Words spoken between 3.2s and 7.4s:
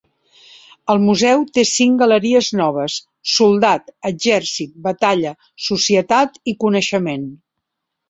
soldat, exèrcit, batalla, societat i coneixement.